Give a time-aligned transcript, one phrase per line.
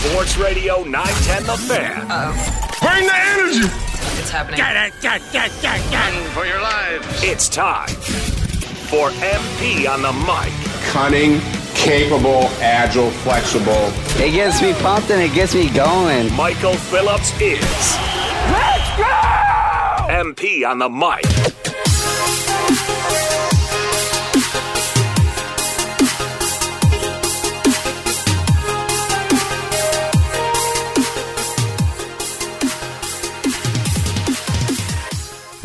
[0.00, 2.06] Sports Radio 910 The Fan.
[2.80, 3.68] Bring the energy.
[4.18, 4.58] It's happening.
[5.92, 7.06] Run for your lives.
[7.22, 7.88] It's time
[8.88, 10.52] for MP on the mic.
[10.88, 11.40] Cunning,
[11.74, 13.92] capable, agile, flexible.
[14.16, 16.32] It gets me pumped and it gets me going.
[16.32, 17.60] Michael Phillips is.
[18.50, 19.04] Let's go!
[20.08, 21.39] MP on the mic.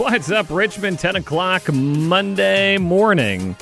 [0.05, 0.99] What's up, Richmond?
[0.99, 3.55] 10 o'clock Monday morning.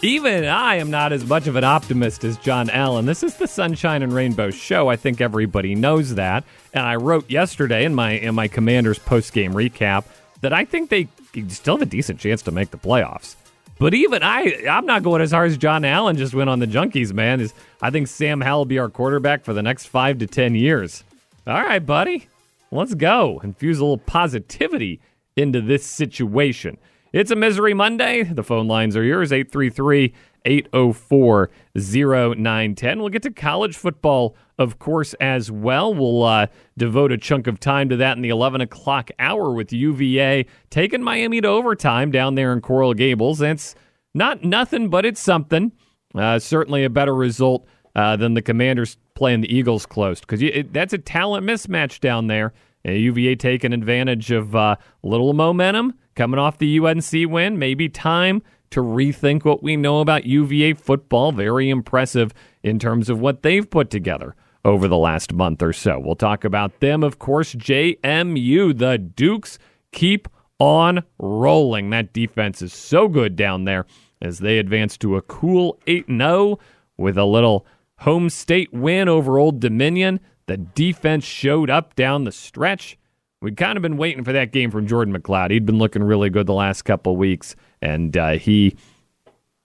[0.00, 3.04] Even I am not as much of an optimist as John Allen.
[3.04, 4.88] This is the Sunshine and Rainbow show.
[4.88, 6.44] I think everybody knows that.
[6.72, 10.06] And I wrote yesterday in my in my Commanders post game recap
[10.40, 11.06] that I think they
[11.48, 13.36] still have a decent chance to make the playoffs.
[13.78, 16.66] But even I, I'm not going as hard as John Allen just went on the
[16.66, 17.42] Junkies, man.
[17.42, 20.54] Is I think Sam Howell will be our quarterback for the next five to ten
[20.54, 21.04] years.
[21.46, 22.26] All right, buddy,
[22.70, 23.38] let's go.
[23.44, 24.98] Infuse a little positivity
[25.40, 26.78] into this situation.
[27.12, 28.22] It's a Misery Monday.
[28.22, 33.00] The phone lines are yours 833 804 0910.
[33.00, 35.92] We'll get to college football, of course, as well.
[35.92, 36.46] We'll uh,
[36.78, 41.02] devote a chunk of time to that in the 11 o'clock hour with UVA taking
[41.02, 43.40] Miami to overtime down there in Coral Gables.
[43.40, 43.74] It's
[44.14, 45.72] not nothing, but it's something.
[46.14, 50.92] Uh, certainly a better result uh, than the Commanders playing the Eagles close because that's
[50.92, 52.52] a talent mismatch down there.
[52.84, 57.58] UVA taking advantage of uh, little momentum coming off the UNC win.
[57.58, 61.32] Maybe time to rethink what we know about UVA football.
[61.32, 65.98] Very impressive in terms of what they've put together over the last month or so.
[65.98, 67.54] We'll talk about them, of course.
[67.54, 69.58] JMU, the Dukes,
[69.92, 71.90] keep on rolling.
[71.90, 73.86] That defense is so good down there
[74.20, 76.58] as they advance to a cool 8 0
[76.96, 77.66] with a little
[78.00, 80.20] home state win over Old Dominion.
[80.50, 82.98] The defense showed up down the stretch.
[83.40, 85.52] We'd kind of been waiting for that game from Jordan McCloud.
[85.52, 88.76] He'd been looking really good the last couple weeks, and uh, he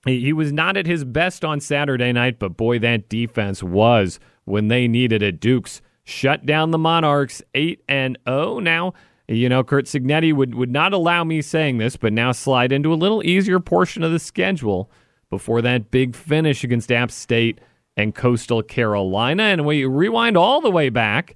[0.06, 2.38] he was not at his best on Saturday night.
[2.38, 5.40] But boy, that defense was when they needed it.
[5.40, 8.60] Dukes shut down the Monarchs eight and zero.
[8.60, 8.94] Now
[9.28, 12.94] you know Curt Cignetti would would not allow me saying this, but now slide into
[12.94, 14.92] a little easier portion of the schedule
[15.32, 17.60] before that big finish against App State
[17.98, 19.44] and Coastal Carolina.
[19.44, 21.36] And we rewind all the way back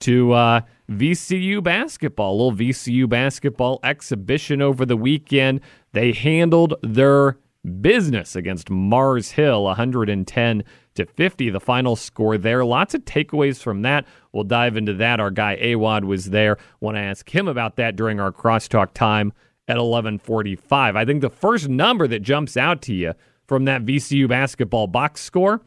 [0.00, 5.60] to uh, VCU basketball, a little VCU basketball exhibition over the weekend.
[5.92, 7.38] They handled their
[7.80, 10.64] business against Mars Hill, 110
[10.94, 11.50] to 50.
[11.50, 12.64] The final score there.
[12.64, 14.06] Lots of takeaways from that.
[14.32, 15.20] We'll dive into that.
[15.20, 16.58] Our guy Awad was there.
[16.80, 19.32] Want to ask him about that during our crosstalk time
[19.68, 20.96] at 11:45.
[20.96, 23.14] I think the first number that jumps out to you
[23.46, 25.62] from that VCU basketball box score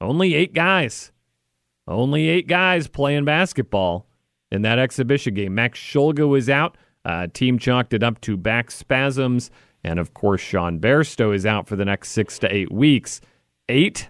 [0.00, 1.12] only eight guys.
[1.86, 4.06] Only eight guys playing basketball
[4.50, 5.54] in that exhibition game.
[5.54, 6.76] Max Shulga was out.
[7.04, 9.50] Uh, team chalked it up to back spasms.
[9.82, 13.20] And of course, Sean Bairstow is out for the next six to eight weeks.
[13.68, 14.08] Eight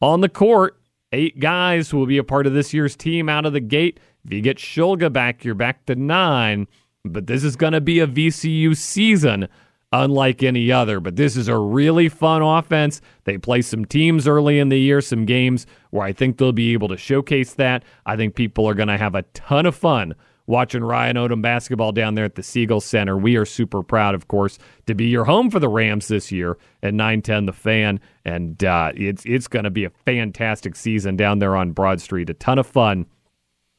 [0.00, 0.78] on the court.
[1.12, 4.00] Eight guys will be a part of this year's team out of the gate.
[4.24, 6.66] If you get Shulga back, you're back to nine.
[7.04, 9.48] But this is going to be a VCU season
[9.92, 11.00] unlike any other.
[11.00, 13.00] But this is a really fun offense.
[13.24, 16.72] They play some teams early in the year, some games where I think they'll be
[16.72, 17.84] able to showcase that.
[18.06, 20.14] I think people are going to have a ton of fun
[20.46, 23.16] watching Ryan Odom basketball down there at the Siegel Center.
[23.16, 26.58] We are super proud, of course, to be your home for the Rams this year
[26.82, 28.00] at 910 The Fan.
[28.24, 32.28] And uh, it's, it's going to be a fantastic season down there on Broad Street.
[32.30, 33.06] A ton of fun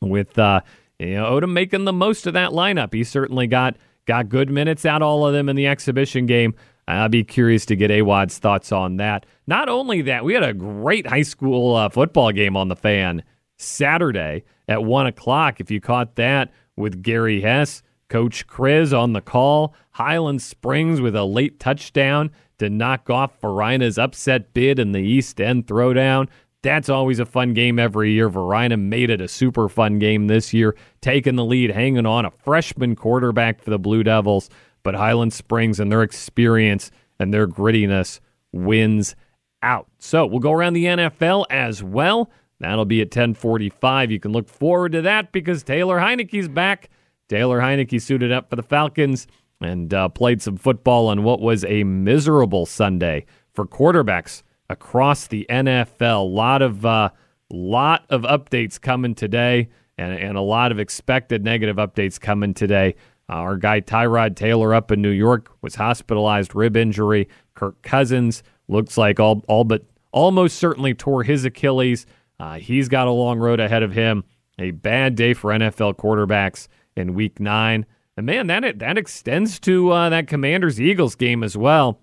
[0.01, 0.61] with uh,
[0.99, 2.93] you know, Odom making the most of that lineup.
[2.93, 3.75] He certainly got–
[4.05, 6.55] Got good minutes out, all of them in the exhibition game.
[6.87, 9.25] I'll be curious to get Awad's thoughts on that.
[9.47, 13.23] Not only that, we had a great high school uh, football game on the fan
[13.57, 15.61] Saturday at 1 o'clock.
[15.61, 21.15] If you caught that with Gary Hess, Coach Kriz on the call, Highland Springs with
[21.15, 26.27] a late touchdown to knock off Varina's upset bid in the East End throwdown.
[26.63, 28.29] That's always a fun game every year.
[28.29, 32.31] Varina made it a super fun game this year, taking the lead, hanging on a
[32.31, 34.49] freshman quarterback for the Blue Devils.
[34.81, 36.89] But Highland Springs and their experience
[37.19, 38.21] and their grittiness
[38.53, 39.15] wins
[39.61, 39.87] out.
[39.99, 42.31] So we'll go around the NFL as well.
[42.59, 44.11] That'll be at 1045.
[44.11, 46.89] You can look forward to that because Taylor Heinicke's back.
[47.27, 49.27] Taylor Heinicke suited up for the Falcons
[49.59, 55.45] and uh, played some football on what was a miserable Sunday for quarterbacks across the
[55.49, 56.21] NFL.
[56.21, 57.09] A lot of uh,
[57.51, 62.95] lot of updates coming today, and, and a lot of expected negative updates coming today.
[63.29, 67.29] Uh, our guy Tyrod Taylor up in New York was hospitalized, rib injury.
[67.55, 72.05] Kirk Cousins looks like all all but almost certainly tore his Achilles.
[72.39, 74.23] Uh, he's got a long road ahead of him.
[74.59, 77.85] A bad day for NFL quarterbacks in Week Nine,
[78.17, 81.99] and man, that that extends to uh, that Commanders Eagles game as well.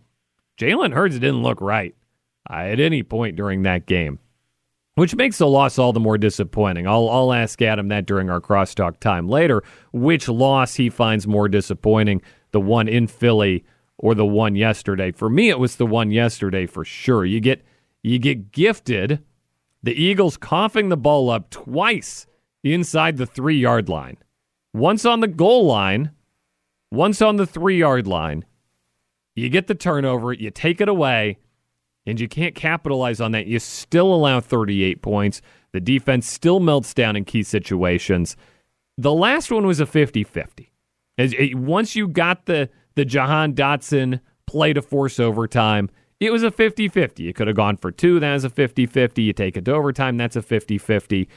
[0.58, 1.94] Jalen Hurts didn't look right
[2.48, 4.18] at any point during that game,
[4.94, 6.86] which makes the loss all the more disappointing.
[6.86, 11.48] I'll, I'll ask Adam that during our crosstalk time later, which loss he finds more
[11.48, 12.22] disappointing,
[12.52, 13.64] the one in Philly
[13.98, 15.12] or the one yesterday.
[15.12, 17.24] For me, it was the one yesterday for sure.
[17.24, 17.62] You get
[18.02, 19.22] you get gifted
[19.82, 22.26] the Eagles coughing the ball up twice
[22.62, 24.16] inside the three yard line.
[24.72, 26.12] Once on the goal line,
[26.90, 28.44] once on the three yard line.
[29.34, 31.38] You get the turnover, you take it away,
[32.06, 33.46] and you can't capitalize on that.
[33.46, 35.42] You still allow 38 points.
[35.72, 38.36] The defense still melts down in key situations.
[38.98, 40.72] The last one was a 50 50.
[41.18, 46.50] Eh, once you got the, the Jahan Dotson play to force overtime, it was a
[46.50, 47.22] 50 50.
[47.22, 48.20] You could have gone for two.
[48.20, 49.22] That is a 50 50.
[49.22, 50.16] You take it to overtime.
[50.16, 51.28] That's a 50 50.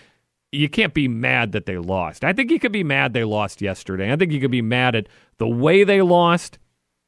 [0.52, 2.24] You can't be mad that they lost.
[2.24, 4.12] I think you could be mad they lost yesterday.
[4.12, 5.08] I think you could be mad at
[5.38, 6.60] the way they lost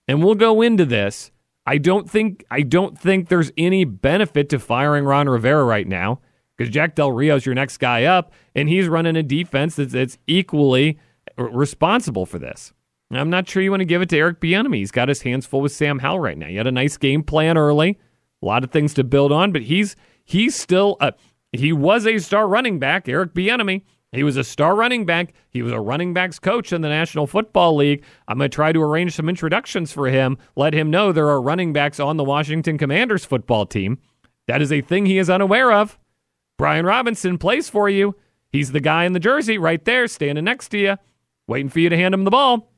[0.07, 1.31] and we'll go into this.
[1.65, 6.21] I don't think I don't think there's any benefit to firing Ron Rivera right now
[6.55, 10.17] because Jack Del Rio's your next guy up, and he's running a defense that's, that's
[10.27, 10.99] equally
[11.37, 12.73] responsible for this.
[13.11, 14.77] I'm not sure you want to give it to Eric Bieniemy.
[14.77, 16.47] He's got his hands full with Sam Howell right now.
[16.47, 17.99] He had a nice game plan early,
[18.41, 21.13] a lot of things to build on, but he's he's still a,
[21.51, 23.83] he was a star running back, Eric Bieniemy.
[24.15, 25.33] He was a star running back.
[25.49, 28.03] He was a running backs coach in the National Football League.
[28.27, 31.41] I'm going to try to arrange some introductions for him, let him know there are
[31.41, 33.99] running backs on the Washington Commanders football team.
[34.47, 35.99] That is a thing he is unaware of.
[36.57, 38.15] Brian Robinson plays for you.
[38.51, 40.97] He's the guy in the jersey right there, standing next to you,
[41.47, 42.71] waiting for you to hand him the ball.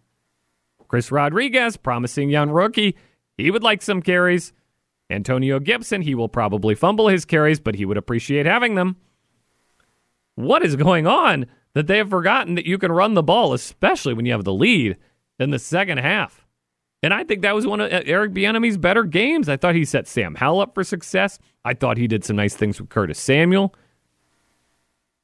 [0.87, 2.97] Chris Rodriguez, promising young rookie.
[3.37, 4.53] He would like some carries.
[5.09, 8.95] Antonio Gibson, he will probably fumble his carries, but he would appreciate having them.
[10.37, 14.13] What is going on that they have forgotten that you can run the ball, especially
[14.13, 14.95] when you have the lead
[15.39, 16.45] in the second half?
[17.01, 19.49] And I think that was one of uh, Eric Bieniemy's better games.
[19.49, 21.39] I thought he set Sam Howell up for success.
[21.65, 23.73] I thought he did some nice things with Curtis Samuel.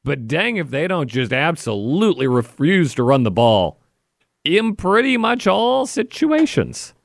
[0.04, 3.80] But dang, if they don't just absolutely refuse to run the ball
[4.44, 6.96] in pretty much all situations.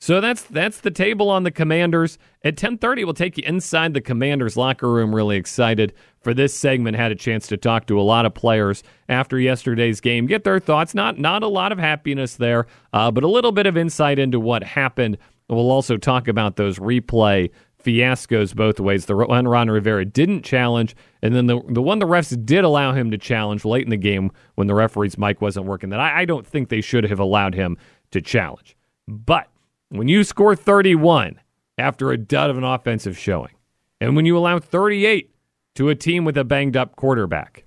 [0.00, 2.18] So that's that's the table on the Commanders.
[2.44, 6.96] At 10:30 we'll take you inside the Commanders locker room really excited for this segment.
[6.96, 10.60] Had a chance to talk to a lot of players after yesterday's game, get their
[10.60, 10.94] thoughts.
[10.94, 14.38] Not not a lot of happiness there, uh, but a little bit of insight into
[14.38, 15.18] what happened.
[15.48, 17.50] We'll also talk about those replay
[17.82, 19.06] fiascos both ways.
[19.06, 22.92] The one Ron Rivera didn't challenge, and then the the one the refs did allow
[22.92, 25.90] him to challenge late in the game when the referee's mic wasn't working.
[25.90, 27.76] That I, I don't think they should have allowed him
[28.12, 28.76] to challenge,
[29.08, 29.48] but
[29.90, 31.40] when you score 31
[31.76, 33.52] after a dud of an offensive showing,
[34.00, 35.34] and when you allow 38
[35.76, 37.64] to a team with a banged up quarterback,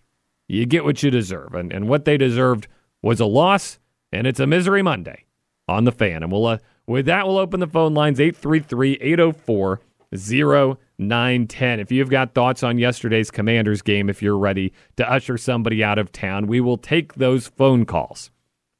[0.48, 1.54] you get what you deserve.
[1.54, 2.68] And, and what they deserved
[3.02, 3.80] was a loss,
[4.12, 5.26] and it's a misery Monday
[5.68, 6.24] on the fan.
[6.24, 6.58] And we'll, uh,
[6.88, 9.82] with that, we'll open the phone lines 833 804
[10.14, 11.80] 0910.
[11.80, 15.98] If you've got thoughts on yesterday's Commanders game, if you're ready to usher somebody out
[15.98, 18.30] of town, we will take those phone calls.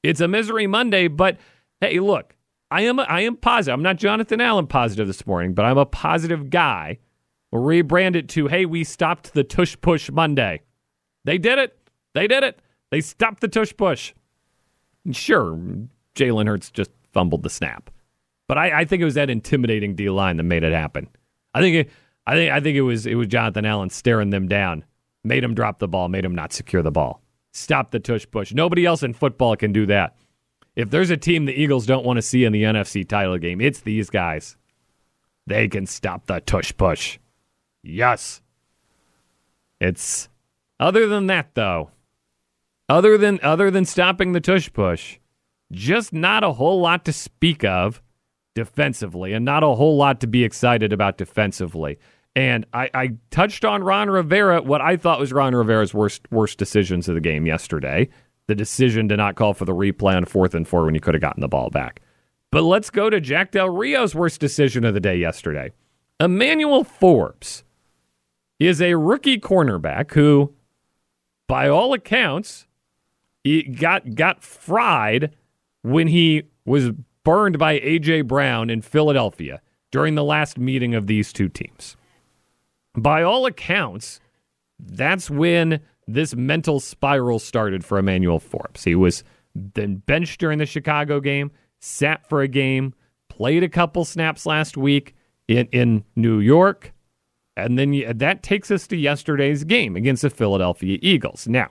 [0.04, 1.38] It's a misery Monday, but
[1.80, 2.36] hey, look,
[2.72, 3.74] I am I am positive.
[3.74, 7.00] I'm not Jonathan Allen positive this morning, but I'm a positive guy.
[7.52, 10.62] We'll rebrand it to hey, we stopped the tush push Monday.
[11.26, 11.78] They did it.
[12.14, 12.60] They did it.
[12.90, 14.14] They stopped the tush push.
[15.12, 15.60] sure,
[16.16, 17.90] Jalen Hurts just fumbled the snap,
[18.48, 21.10] but I, I, think it was that intimidating D line that made it happen.
[21.54, 21.90] I think it,
[22.26, 24.86] I think I think it was it was Jonathan Allen staring them down,
[25.26, 27.22] made him drop the ball, made him not secure the ball.
[27.54, 28.54] Stop the tush push.
[28.54, 30.16] Nobody else in football can do that.
[30.76, 33.60] If there's a team the Eagles don't want to see in the NFC title game,
[33.60, 34.56] it's these guys.
[35.48, 37.20] They can stop the tush push.
[37.84, 38.42] Yes.
[39.80, 40.30] It's
[40.80, 41.92] other than that though.
[42.88, 45.18] Other than other than stopping the tush push,
[45.72, 48.02] just not a whole lot to speak of
[48.54, 51.98] defensively and not a whole lot to be excited about defensively.
[52.36, 56.58] And I, I, touched on Ron Rivera, what I thought was Ron Rivera's worst worst
[56.58, 58.10] decisions of the game yesterday
[58.52, 61.14] the decision to not call for the replay on fourth and four when you could
[61.14, 62.02] have gotten the ball back.
[62.52, 65.72] But let's go to Jack Del Rio's worst decision of the day yesterday.
[66.20, 67.64] Emmanuel Forbes
[68.60, 70.54] is a rookie cornerback who,
[71.48, 72.68] by all accounts,
[73.80, 75.34] got got fried
[75.82, 76.92] when he was
[77.24, 81.96] burned by AJ Brown in Philadelphia during the last meeting of these two teams.
[82.98, 84.20] By all accounts,
[84.78, 88.84] that's when this mental spiral started for Emmanuel Forbes.
[88.84, 89.24] He was
[89.56, 92.94] then benched during the Chicago game, sat for a game,
[93.30, 95.16] played a couple snaps last week
[95.48, 96.94] in, in New York,
[97.58, 101.48] And then you, that takes us to yesterday's game against the Philadelphia Eagles.
[101.48, 101.70] Now,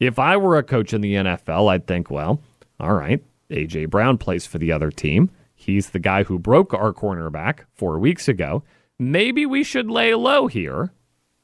[0.00, 2.40] if I were a coach in the NFL, I'd think, well,
[2.80, 3.86] all right, A.J.
[3.86, 5.30] Brown plays for the other team.
[5.54, 8.64] He's the guy who broke our cornerback four weeks ago.
[8.98, 10.92] Maybe we should lay low here.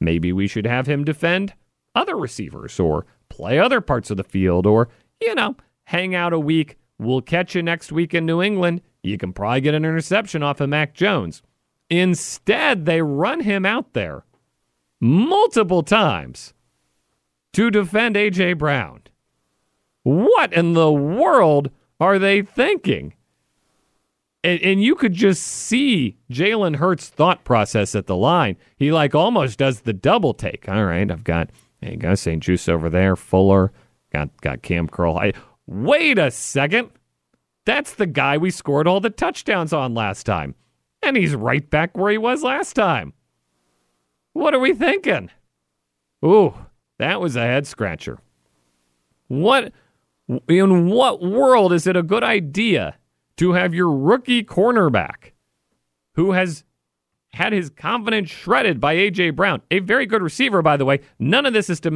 [0.00, 1.54] Maybe we should have him defend
[1.94, 4.88] other receivers or play other parts of the field or,
[5.20, 6.76] you know, hang out a week.
[6.98, 8.82] We'll catch you next week in New England.
[9.02, 11.42] You can probably get an interception off of Mac Jones.
[11.90, 14.24] Instead, they run him out there
[15.00, 16.52] multiple times
[17.52, 18.54] to defend A.J.
[18.54, 19.02] Brown.
[20.02, 23.14] What in the world are they thinking?
[24.44, 28.56] And, and you could just see Jalen Hurts' thought process at the line.
[28.76, 30.68] He like almost does the double take.
[30.68, 32.42] All right, I've got hey, got St.
[32.42, 33.72] Juste over there, Fuller,
[34.12, 35.16] got got Cam Curl.
[35.16, 35.32] I,
[35.66, 36.90] wait a second,
[37.66, 40.54] that's the guy we scored all the touchdowns on last time,
[41.02, 43.12] and he's right back where he was last time.
[44.32, 45.30] What are we thinking?
[46.24, 46.54] Ooh,
[46.98, 48.18] that was a head scratcher.
[49.28, 49.72] What
[50.48, 52.96] in what world is it a good idea
[53.36, 55.32] to have your rookie cornerback
[56.14, 56.64] who has
[57.34, 59.30] had his confidence shredded by A.J.
[59.30, 61.00] Brown, a very good receiver, by the way.
[61.18, 61.90] None of this is to,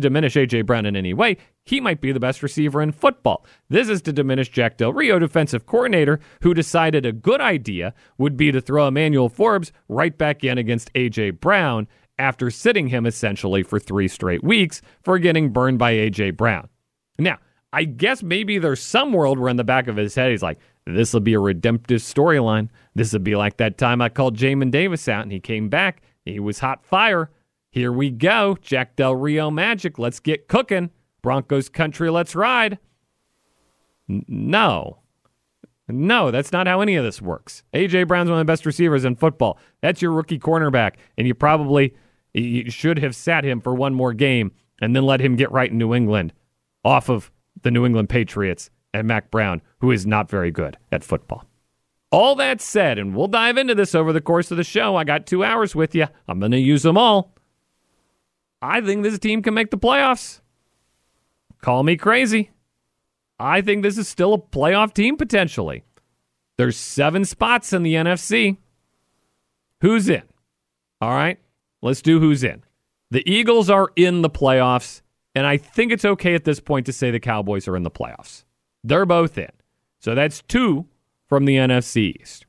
[0.00, 0.62] diminish, A.J.
[0.62, 1.38] Brown in any way.
[1.64, 3.46] He might be the best receiver in football.
[3.70, 8.36] This is to diminish Jack Del Rio, defensive coordinator, who decided a good idea would
[8.36, 11.30] be to throw Emmanuel Forbes right back in against A.J.
[11.30, 11.88] Brown
[12.18, 16.32] after sitting him essentially for three straight weeks for getting burned by A.J.
[16.32, 16.68] Brown.
[17.18, 17.38] Now,
[17.74, 20.58] I guess maybe there's some world where in the back of his head he's like,
[20.86, 22.68] this will be a redemptive storyline.
[22.94, 26.02] This will be like that time I called Jamin Davis out and he came back.
[26.24, 27.30] He was hot fire.
[27.70, 28.56] Here we go.
[28.62, 29.98] Jack Del Rio magic.
[29.98, 30.90] Let's get cooking.
[31.20, 32.78] Broncos country, let's ride.
[34.08, 34.98] N- no.
[35.88, 37.62] No, that's not how any of this works.
[37.74, 39.58] AJ Brown's one of the best receivers in football.
[39.82, 41.94] That's your rookie cornerback, and you probably
[42.32, 45.70] you should have sat him for one more game and then let him get right
[45.70, 46.32] in New England
[46.84, 47.30] off of
[47.62, 51.44] the New England Patriots and Mac Brown, who is not very good at football.
[52.10, 54.94] All that said, and we'll dive into this over the course of the show.
[54.96, 56.06] I got two hours with you.
[56.28, 57.34] I'm going to use them all.
[58.62, 60.40] I think this team can make the playoffs.
[61.60, 62.50] Call me crazy.
[63.38, 65.84] I think this is still a playoff team potentially.
[66.56, 68.58] There's seven spots in the NFC.
[69.80, 70.22] Who's in?
[71.00, 71.38] All right,
[71.82, 72.62] let's do who's in.
[73.10, 75.02] The Eagles are in the playoffs,
[75.34, 77.90] and I think it's okay at this point to say the Cowboys are in the
[77.90, 78.44] playoffs.
[78.82, 79.50] They're both in.
[79.98, 80.86] So that's two
[81.28, 82.46] from the NFC East.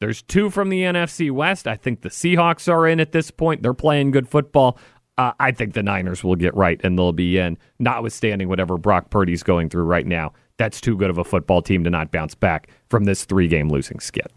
[0.00, 1.66] There's two from the NFC West.
[1.66, 3.62] I think the Seahawks are in at this point.
[3.62, 4.78] They're playing good football.
[5.16, 9.10] Uh, I think the Niners will get right and they'll be in, notwithstanding whatever Brock
[9.10, 10.32] Purdy's going through right now.
[10.56, 13.68] That's too good of a football team to not bounce back from this three game
[13.68, 14.28] losing skid.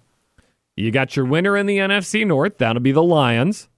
[0.76, 2.58] You got your winner in the NFC North.
[2.58, 3.70] That'll be the Lions.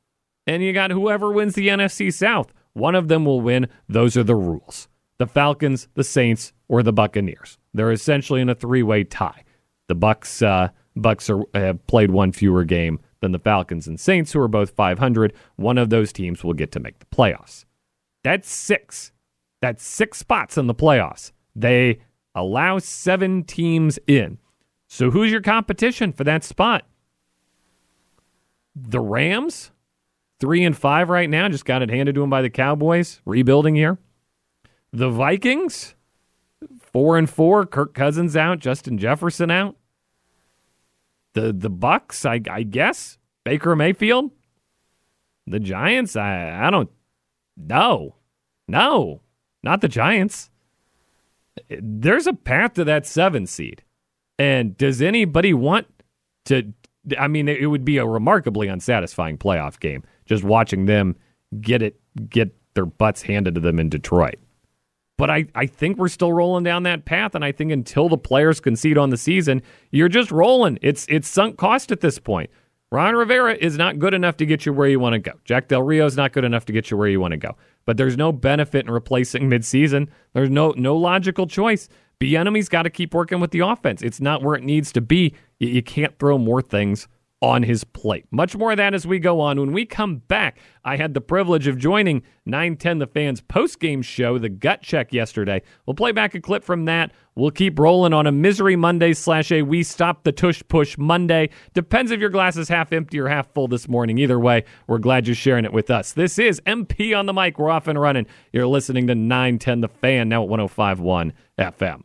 [0.47, 2.53] And you got whoever wins the NFC South.
[2.73, 3.67] One of them will win.
[3.87, 4.87] Those are the rules
[5.19, 7.57] the Falcons, the Saints, or the Buccaneers.
[7.73, 9.43] They're essentially in a three-way tie.
[9.87, 14.33] The Bucks uh, Bucks are, have played one fewer game than the Falcons and Saints,
[14.33, 15.33] who are both 500.
[15.55, 17.65] One of those teams will get to make the playoffs.
[18.23, 19.11] That's six.
[19.61, 21.31] That's six spots in the playoffs.
[21.55, 21.99] They
[22.35, 24.39] allow seven teams in.
[24.87, 26.85] So who's your competition for that spot?
[28.75, 29.71] The Rams,
[30.43, 33.75] three and five right now, just got it handed to them by the Cowboys, rebuilding
[33.75, 33.97] here.
[34.91, 35.95] The Vikings,
[36.81, 37.65] four and four.
[37.65, 38.59] Kirk Cousins out.
[38.59, 39.77] Justin Jefferson out.
[41.31, 43.17] The the Bucks, I, I guess.
[43.45, 44.31] Baker Mayfield.
[45.47, 46.89] The Giants, I I don't.
[47.55, 48.17] No,
[48.67, 49.21] no,
[49.63, 50.49] not the Giants.
[51.69, 53.81] There's a path to that seven seed,
[54.37, 55.87] and does anybody want
[56.45, 56.73] to?
[57.17, 61.15] I mean, it would be a remarkably unsatisfying playoff game just watching them
[61.59, 64.35] get it get their butts handed to them in Detroit.
[65.17, 68.17] But I, I think we're still rolling down that path, and I think until the
[68.17, 70.79] players concede on the season, you're just rolling.
[70.81, 72.49] It's it's sunk cost at this point.
[72.91, 75.31] Ron Rivera is not good enough to get you where you want to go.
[75.45, 77.55] Jack Del Rio is not good enough to get you where you want to go.
[77.85, 80.09] But there's no benefit in replacing midseason.
[80.33, 81.89] There's no no logical choice.
[82.19, 84.01] Bieniemy's got to keep working with the offense.
[84.01, 85.33] It's not where it needs to be.
[85.63, 87.07] You, you can't throw more things
[87.43, 88.25] on his plate.
[88.31, 89.59] Much more of that as we go on.
[89.59, 94.01] When we come back, I had the privilege of joining 910 The Fans post game
[94.01, 95.61] show, The Gut Check, yesterday.
[95.85, 97.11] We'll play back a clip from that.
[97.35, 101.49] We'll keep rolling on a Misery Monday slash a We Stop the Tush Push Monday.
[101.73, 104.19] Depends if your glass is half empty or half full this morning.
[104.19, 106.13] Either way, we're glad you're sharing it with us.
[106.13, 107.59] This is MP on the mic.
[107.59, 108.25] We're off and running.
[108.53, 112.03] You're listening to 910 The Fan, now at 1051 FM.